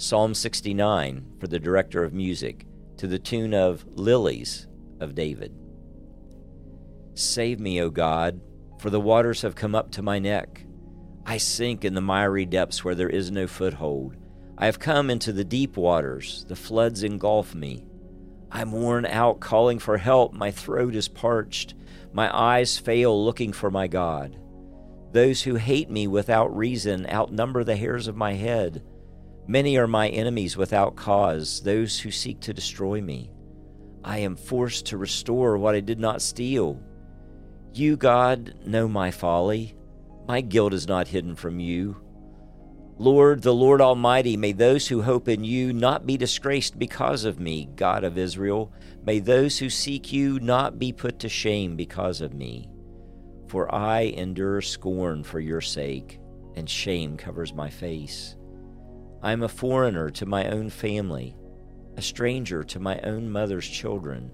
[0.00, 2.64] Psalm 69 for the director of music
[2.96, 4.66] to the tune of Lilies
[4.98, 5.54] of David.
[7.12, 8.40] Save me, O God,
[8.78, 10.64] for the waters have come up to my neck.
[11.26, 14.16] I sink in the miry depths where there is no foothold.
[14.56, 17.84] I have come into the deep waters, the floods engulf me.
[18.50, 21.74] I'm worn out calling for help, my throat is parched,
[22.14, 24.38] my eyes fail looking for my God.
[25.12, 28.82] Those who hate me without reason outnumber the hairs of my head.
[29.50, 33.32] Many are my enemies without cause, those who seek to destroy me.
[34.04, 36.80] I am forced to restore what I did not steal.
[37.74, 39.74] You, God, know my folly.
[40.28, 41.96] My guilt is not hidden from you.
[42.96, 47.40] Lord, the Lord Almighty, may those who hope in you not be disgraced because of
[47.40, 48.72] me, God of Israel.
[49.04, 52.70] May those who seek you not be put to shame because of me.
[53.48, 56.20] For I endure scorn for your sake,
[56.54, 58.36] and shame covers my face.
[59.22, 61.36] I am a foreigner to my own family,
[61.96, 64.30] a stranger to my own mother's children.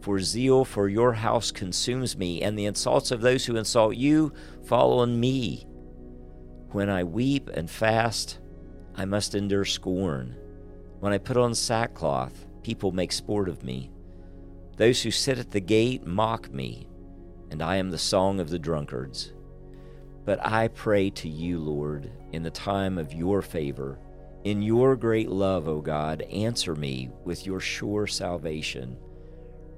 [0.00, 4.32] For zeal for your house consumes me, and the insults of those who insult you
[4.64, 5.66] fall on me.
[6.70, 8.38] When I weep and fast,
[8.96, 10.36] I must endure scorn.
[11.00, 13.90] When I put on sackcloth, people make sport of me.
[14.76, 16.88] Those who sit at the gate mock me,
[17.50, 19.32] and I am the song of the drunkards.
[20.24, 23.98] But I pray to you, Lord, in the time of your favor.
[24.44, 28.98] In your great love, O God, answer me with your sure salvation.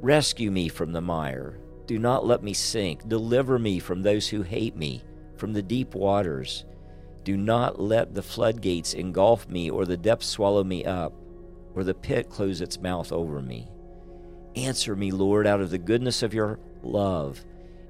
[0.00, 1.60] Rescue me from the mire.
[1.86, 3.08] Do not let me sink.
[3.08, 5.04] Deliver me from those who hate me,
[5.36, 6.64] from the deep waters.
[7.22, 11.12] Do not let the floodgates engulf me, or the depths swallow me up,
[11.76, 13.68] or the pit close its mouth over me.
[14.56, 17.44] Answer me, Lord, out of the goodness of your love.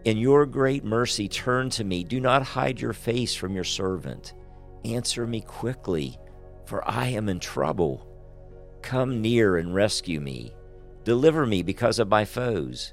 [0.05, 2.05] In your great mercy, turn to me.
[2.05, 4.35] Do not hide your face from your servant.
[4.85, 6.19] Answer me quickly
[6.67, 8.07] for I am in trouble.
[8.83, 10.53] Come near and rescue me.
[11.05, 12.93] Deliver me because of my foes.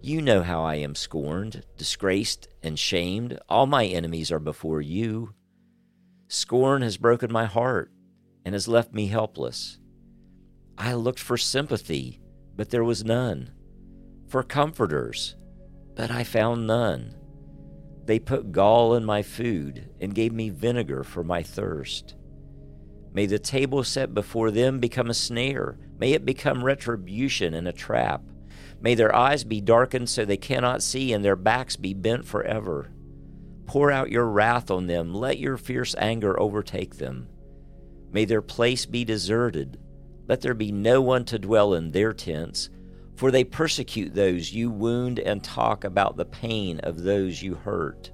[0.00, 3.38] You know how I am scorned, disgraced, and shamed.
[3.48, 5.34] All my enemies are before you.
[6.28, 7.90] Scorn has broken my heart
[8.44, 9.78] and has left me helpless.
[10.76, 12.20] I looked for sympathy,
[12.54, 13.50] but there was none,
[14.28, 15.34] for comforters,
[15.96, 17.16] but I found none.
[18.04, 22.14] They put gall in my food and gave me vinegar for my thirst.
[23.12, 25.78] May the table set before them become a snare.
[25.98, 28.22] May it become retribution and a trap.
[28.80, 32.90] May their eyes be darkened so they cannot see, and their backs be bent forever.
[33.66, 35.12] Pour out your wrath on them.
[35.14, 37.28] Let your fierce anger overtake them.
[38.12, 39.78] May their place be deserted.
[40.28, 42.70] Let there be no one to dwell in their tents,
[43.16, 48.12] for they persecute those you wound and talk about the pain of those you hurt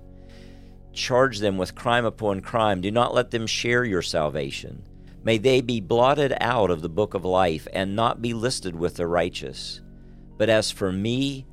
[0.95, 2.81] charge them with crime upon crime.
[2.81, 4.83] Do not let them share your salvation.
[5.23, 8.97] May they be blotted out of the book of life and not be listed with
[8.97, 9.81] the righteous.
[10.37, 11.47] But as for me,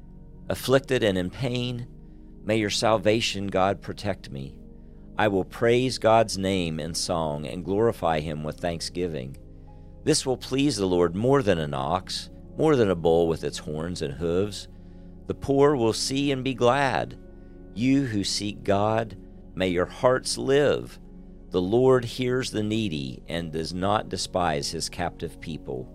[0.49, 1.87] afflicted and in pain,
[2.43, 4.55] may your salvation, God, protect me.
[5.17, 9.37] I will praise God's name in song and glorify him with thanksgiving.
[10.03, 13.59] This will please the Lord more than an ox, more than a bull with its
[13.59, 14.67] horns and hooves.
[15.27, 17.17] The poor will see and be glad.
[17.73, 19.15] You who seek God,
[19.55, 20.99] May your hearts live.
[21.49, 25.91] The Lord hears the needy and does not despise his captive people.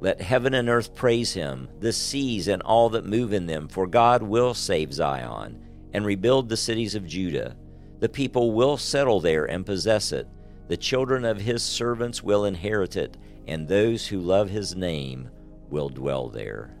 [0.00, 3.86] Let heaven and earth praise him, the seas and all that move in them, for
[3.86, 5.62] God will save Zion
[5.92, 7.56] and rebuild the cities of Judah.
[7.98, 10.26] The people will settle there and possess it.
[10.68, 15.28] The children of his servants will inherit it, and those who love his name
[15.68, 16.79] will dwell there.